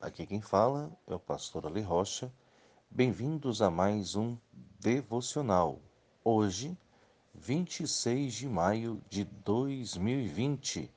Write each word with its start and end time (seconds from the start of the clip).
Aqui 0.00 0.24
quem 0.24 0.40
fala 0.40 0.96
é 1.08 1.14
o 1.14 1.18
pastor 1.18 1.66
Ale 1.66 1.80
Rocha. 1.80 2.32
Bem-vindos 2.88 3.60
a 3.60 3.68
mais 3.68 4.14
um 4.14 4.36
devocional. 4.78 5.80
Hoje, 6.22 6.78
26 7.34 8.32
de 8.32 8.48
maio 8.48 9.02
de 9.10 9.24
2020. 9.24 10.88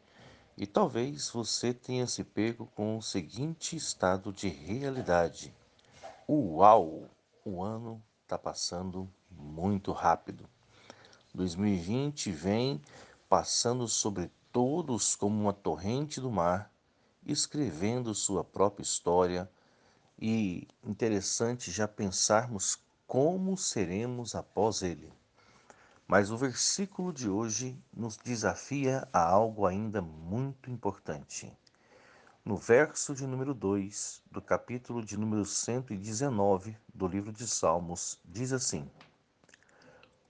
E 0.55 0.67
talvez 0.67 1.31
você 1.31 1.73
tenha 1.73 2.05
se 2.05 2.23
pego 2.23 2.67
com 2.75 2.95
o 2.95 3.01
seguinte 3.01 3.75
estado 3.75 4.31
de 4.31 4.47
realidade: 4.47 5.51
Uau! 6.29 7.09
O 7.43 7.63
ano 7.63 7.99
está 8.21 8.37
passando 8.37 9.11
muito 9.31 9.91
rápido. 9.91 10.47
2020 11.33 12.29
vem 12.29 12.79
passando 13.27 13.87
sobre 13.87 14.29
todos 14.51 15.15
como 15.15 15.41
uma 15.41 15.53
torrente 15.53 16.21
do 16.21 16.29
mar, 16.29 16.71
escrevendo 17.25 18.13
sua 18.13 18.43
própria 18.43 18.83
história. 18.83 19.49
E 20.19 20.67
interessante 20.83 21.71
já 21.71 21.87
pensarmos 21.87 22.77
como 23.07 23.57
seremos 23.57 24.35
após 24.35 24.81
ele. 24.81 25.11
Mas 26.07 26.29
o 26.29 26.37
versículo 26.37 27.13
de 27.13 27.29
hoje 27.29 27.77
nos 27.93 28.17
desafia 28.17 29.07
a 29.13 29.23
algo 29.23 29.65
ainda 29.65 30.01
muito 30.01 30.69
importante. 30.69 31.51
No 32.43 32.57
verso 32.57 33.13
de 33.13 33.25
número 33.27 33.53
2 33.53 34.23
do 34.31 34.41
capítulo 34.41 35.05
de 35.05 35.15
número 35.15 35.45
119 35.45 36.75
do 36.93 37.07
livro 37.07 37.31
de 37.31 37.47
Salmos, 37.47 38.19
diz 38.25 38.51
assim: 38.51 38.89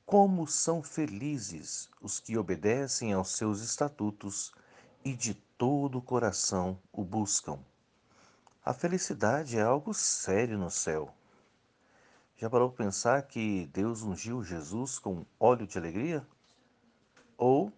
Como 0.06 0.46
são 0.46 0.84
felizes 0.84 1.90
os 2.02 2.20
que 2.20 2.38
obedecem 2.38 3.14
aos 3.14 3.30
seus 3.30 3.62
estatutos 3.62 4.52
e 5.06 5.14
de 5.16 5.34
todo 5.62 6.00
o 6.00 6.02
coração 6.02 6.80
o 6.92 7.04
buscam. 7.04 7.60
A 8.66 8.74
felicidade 8.74 9.60
é 9.60 9.62
algo 9.62 9.94
sério 9.94 10.58
no 10.58 10.72
céu. 10.72 11.14
Já 12.36 12.50
parou 12.50 12.72
para 12.72 12.84
pensar 12.84 13.22
que 13.28 13.70
Deus 13.72 14.02
ungiu 14.02 14.44
Jesus 14.44 14.98
com 14.98 15.24
óleo 15.40 15.68
de 15.68 15.78
alegria? 15.78 16.26
Ou 17.38 17.72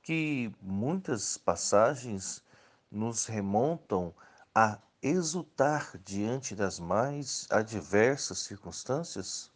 que 0.00 0.52
muitas 0.62 1.36
passagens 1.36 2.44
nos 2.88 3.26
remontam 3.26 4.14
a 4.54 4.78
exultar 5.02 5.98
diante 6.04 6.54
das 6.54 6.78
mais 6.78 7.48
adversas 7.50 8.38
circunstâncias? 8.38 9.50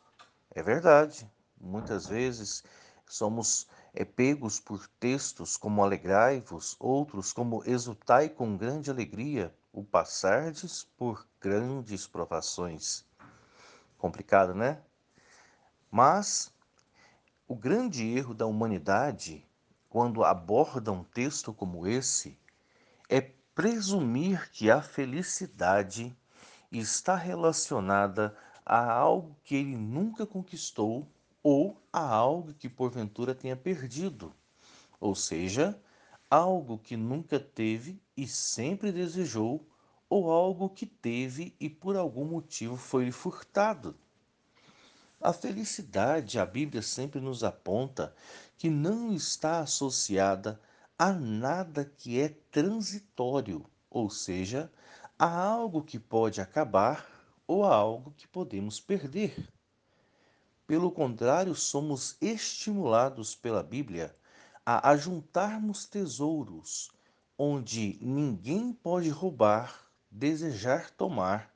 É 0.50 0.60
verdade. 0.60 1.30
Muitas 1.60 2.04
vezes 2.08 2.64
somos 3.06 3.68
é, 3.94 4.04
pegos 4.04 4.58
por 4.58 4.88
textos 4.98 5.56
como 5.56 5.82
alegrai-vos, 5.82 6.76
outros 6.80 7.32
como 7.32 7.62
exultai 7.64 8.28
com 8.28 8.56
grande 8.56 8.90
alegria, 8.90 9.54
o 9.72 9.84
passardes 9.84 10.86
por 10.96 11.26
grandes 11.40 12.06
provações. 12.06 13.04
Complicado, 13.96 14.52
né? 14.54 14.82
Mas 15.90 16.52
o 17.46 17.54
grande 17.54 18.04
erro 18.04 18.34
da 18.34 18.46
humanidade, 18.46 19.46
quando 19.88 20.24
aborda 20.24 20.90
um 20.90 21.04
texto 21.04 21.54
como 21.54 21.86
esse, 21.86 22.36
é 23.08 23.20
presumir 23.54 24.50
que 24.50 24.70
a 24.70 24.82
felicidade 24.82 26.16
está 26.72 27.14
relacionada 27.14 28.36
a 28.66 28.92
algo 28.92 29.36
que 29.44 29.54
ele 29.54 29.76
nunca 29.76 30.26
conquistou 30.26 31.06
ou 31.44 31.78
a 31.92 32.00
algo 32.00 32.54
que 32.54 32.70
porventura 32.70 33.34
tenha 33.34 33.54
perdido, 33.54 34.34
ou 34.98 35.14
seja, 35.14 35.78
algo 36.30 36.78
que 36.78 36.96
nunca 36.96 37.38
teve 37.38 38.02
e 38.16 38.26
sempre 38.26 38.90
desejou 38.90 39.68
ou 40.08 40.32
algo 40.32 40.70
que 40.70 40.86
teve 40.86 41.54
e 41.60 41.68
por 41.68 41.96
algum 41.96 42.24
motivo 42.24 42.78
foi 42.78 43.04
lhe 43.04 43.12
furtado. 43.12 43.94
A 45.20 45.32
felicidade, 45.34 46.38
a 46.38 46.46
Bíblia 46.46 46.80
sempre 46.80 47.20
nos 47.20 47.44
aponta 47.44 48.14
que 48.56 48.70
não 48.70 49.12
está 49.12 49.60
associada 49.60 50.58
a 50.98 51.12
nada 51.12 51.84
que 51.84 52.20
é 52.20 52.30
transitório, 52.50 53.66
ou 53.90 54.08
seja, 54.08 54.72
a 55.18 55.28
algo 55.28 55.82
que 55.82 55.98
pode 55.98 56.40
acabar 56.40 57.06
ou 57.46 57.64
a 57.64 57.74
algo 57.74 58.12
que 58.16 58.26
podemos 58.26 58.80
perder. 58.80 59.52
Pelo 60.66 60.90
contrário, 60.90 61.54
somos 61.54 62.16
estimulados 62.20 63.34
pela 63.34 63.62
Bíblia 63.62 64.16
a 64.64 64.90
ajuntarmos 64.90 65.84
tesouros 65.84 66.90
onde 67.36 67.98
ninguém 68.00 68.72
pode 68.72 69.10
roubar 69.10 69.84
desejar 70.10 70.90
tomar 70.90 71.52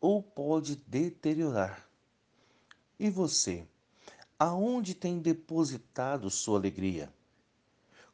ou 0.00 0.20
pode 0.20 0.74
deteriorar. 0.74 1.88
E 2.98 3.08
você, 3.08 3.66
aonde 4.36 4.94
tem 4.94 5.20
depositado 5.20 6.28
sua 6.28 6.58
alegria? 6.58 7.12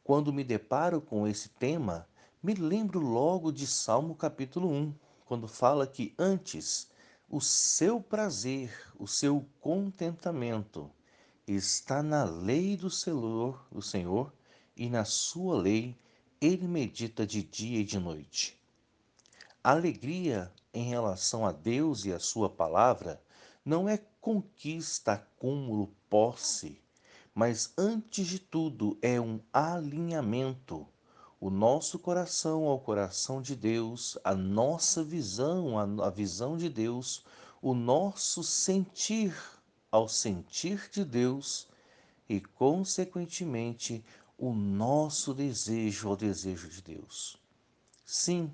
Quando 0.03 0.31
me 0.31 0.43
deparo 0.43 1.01
com 1.01 1.27
esse 1.27 1.49
tema, 1.49 2.07
me 2.41 2.53
lembro 2.53 2.99
logo 2.99 3.51
de 3.51 3.65
Salmo 3.65 4.15
capítulo 4.15 4.69
1, 4.69 4.93
quando 5.25 5.47
fala 5.47 5.87
que 5.87 6.13
antes 6.17 6.89
o 7.29 7.41
seu 7.41 7.99
prazer, 7.99 8.71
o 8.97 9.05
seu 9.05 9.45
contentamento 9.59 10.89
está 11.45 12.01
na 12.01 12.23
lei 12.23 12.77
do 12.77 12.89
Senhor, 12.89 13.67
do 13.69 13.81
Senhor, 13.81 14.33
e 14.75 14.89
na 14.89 15.03
sua 15.03 15.57
lei 15.57 15.97
ele 16.39 16.67
medita 16.67 17.27
de 17.27 17.43
dia 17.43 17.79
e 17.79 17.83
de 17.83 17.99
noite. 17.99 18.57
A 19.61 19.71
alegria 19.71 20.51
em 20.73 20.83
relação 20.83 21.45
a 21.45 21.51
Deus 21.51 22.05
e 22.05 22.13
a 22.13 22.19
Sua 22.19 22.49
palavra 22.49 23.21
não 23.65 23.89
é 23.89 23.97
conquista, 24.21 25.13
acúmulo, 25.13 25.93
posse, 26.09 26.81
mas 27.35 27.73
antes 27.77 28.25
de 28.27 28.39
tudo 28.39 28.97
é 29.01 29.19
um 29.19 29.41
alinhamento. 29.51 30.87
O 31.39 31.51
nosso 31.51 31.99
coração 31.99 32.63
ao 32.65 32.79
coração 32.79 33.43
de 33.43 33.55
Deus, 33.55 34.17
a 34.23 34.33
nossa 34.33 35.03
visão 35.03 35.77
à 36.01 36.09
visão 36.09 36.57
de 36.57 36.67
Deus, 36.67 37.23
o 37.61 37.75
nosso 37.75 38.43
sentir 38.43 39.35
ao 39.91 40.09
sentir 40.09 40.89
de 40.91 41.05
Deus 41.05 41.67
e, 42.27 42.41
consequentemente, 42.41 44.03
o 44.35 44.51
nosso 44.51 45.31
desejo 45.31 46.09
ao 46.09 46.17
desejo 46.17 46.69
de 46.69 46.81
Deus. 46.81 47.37
Sim, 48.03 48.51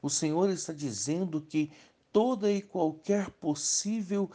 o 0.00 0.08
Senhor 0.08 0.48
está 0.50 0.72
dizendo 0.72 1.40
que 1.40 1.72
toda 2.12 2.48
e 2.50 2.62
qualquer 2.62 3.28
possível 3.28 4.30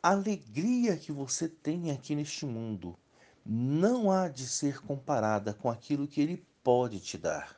alegria 0.00 0.96
que 0.96 1.10
você 1.10 1.48
tem 1.48 1.90
aqui 1.90 2.14
neste 2.14 2.46
mundo 2.46 2.96
não 3.44 4.10
há 4.10 4.28
de 4.28 4.46
ser 4.46 4.80
comparada 4.80 5.52
com 5.52 5.68
aquilo 5.68 6.06
que 6.06 6.20
Ele 6.20 6.46
pode 6.64 6.98
te 6.98 7.16
dar. 7.16 7.56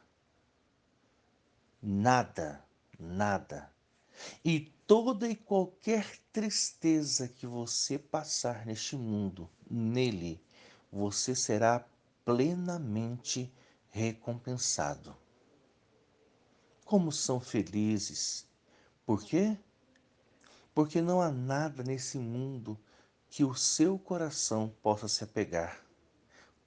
Nada, 1.81 2.63
nada. 2.99 3.73
E 4.45 4.61
toda 4.87 5.27
e 5.27 5.35
qualquer 5.35 6.19
tristeza 6.31 7.27
que 7.27 7.47
você 7.47 7.99
passar 7.99 8.67
neste 8.67 8.97
mundo, 8.97 9.49
nele, 9.71 10.39
você 10.93 11.35
será 11.35 11.83
plenamente 12.25 13.51
recompensado 13.89 15.17
como 16.87 17.11
são 17.11 17.41
felizes. 17.41 18.47
Por 19.05 19.25
quê? 19.25 19.59
Porque 20.73 21.03
não 21.03 21.21
há 21.21 21.31
nada 21.33 21.83
nesse 21.83 22.17
mundo 22.17 22.79
que 23.29 23.43
o 23.43 23.57
seu 23.57 23.99
coração 23.99 24.73
possa 24.81 25.09
se 25.09 25.25
apegar. 25.25 25.85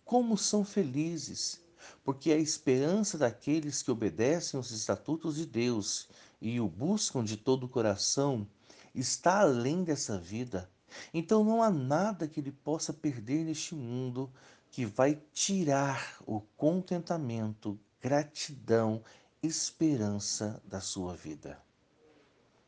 Como 0.03 0.37
são 0.37 0.65
felizes, 0.65 1.61
porque 2.03 2.31
a 2.31 2.37
esperança 2.37 3.17
daqueles 3.17 3.81
que 3.81 3.91
obedecem 3.91 4.57
aos 4.57 4.71
estatutos 4.71 5.35
de 5.35 5.45
Deus 5.45 6.09
e 6.41 6.59
o 6.59 6.67
buscam 6.67 7.23
de 7.23 7.37
todo 7.37 7.65
o 7.65 7.69
coração 7.69 8.47
está 8.93 9.41
além 9.41 9.83
dessa 9.83 10.17
vida. 10.17 10.69
Então 11.13 11.43
não 11.43 11.61
há 11.61 11.69
nada 11.69 12.27
que 12.27 12.39
ele 12.39 12.51
possa 12.51 12.91
perder 12.91 13.43
neste 13.45 13.75
mundo 13.75 14.31
que 14.71 14.85
vai 14.85 15.21
tirar 15.33 16.17
o 16.25 16.41
contentamento, 16.55 17.79
gratidão 18.01 19.03
esperança 19.41 20.61
da 20.65 20.81
sua 20.81 21.15
vida. 21.15 21.61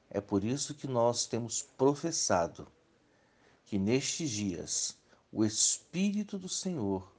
É 0.09 0.19
por 0.19 0.43
isso 0.43 0.73
que 0.73 0.87
nós 0.87 1.25
temos 1.25 1.61
professado 1.61 2.67
que 3.65 3.77
nestes 3.77 4.29
dias 4.29 4.97
o 5.31 5.45
Espírito 5.45 6.37
do 6.37 6.49
Senhor 6.49 7.09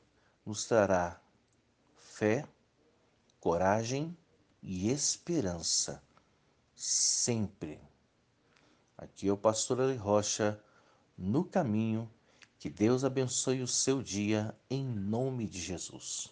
nos 0.44 0.66
trará 0.66 1.21
fé, 2.22 2.46
coragem 3.40 4.16
e 4.62 4.88
esperança. 4.92 6.00
Sempre. 6.72 7.80
Aqui 8.96 9.26
é 9.26 9.32
o 9.32 9.36
pastor 9.36 9.80
Ali 9.80 9.96
Rocha, 9.96 10.62
no 11.18 11.44
caminho. 11.44 12.08
Que 12.60 12.70
Deus 12.70 13.02
abençoe 13.02 13.60
o 13.60 13.66
seu 13.66 14.00
dia 14.00 14.56
em 14.70 14.84
nome 14.84 15.48
de 15.48 15.60
Jesus. 15.60 16.30